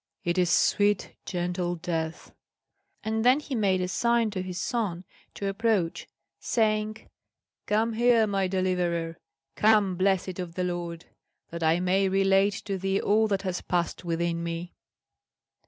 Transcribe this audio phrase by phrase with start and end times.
[0.23, 2.33] It is sweet gentle death!"
[3.03, 6.07] And then he made a sign to his son to approach,
[6.39, 7.07] saying,
[7.67, 9.17] "Come here, my deliverer;
[9.55, 11.05] come, blessed of the Lord,
[11.51, 14.73] that I may relate to thee all that has passed within me."